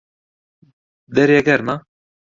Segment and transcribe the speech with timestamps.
[1.15, 1.75] دەرێ گەرمە؟